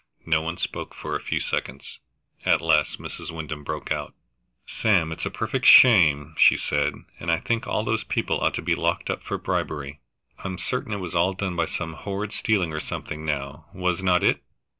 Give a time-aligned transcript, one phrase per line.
[0.25, 1.99] No one spoke for a few seconds.
[2.43, 3.29] At last Mrs.
[3.29, 4.15] Wyndham broke out:
[4.65, 6.95] "Sam, it's a perfect shame!" she said.
[7.19, 9.99] "I think all those people ought to be locked up for bribery.
[10.39, 14.01] I am certain it was all done by some horrid stealing, or something, now, was
[14.01, 14.41] not it?"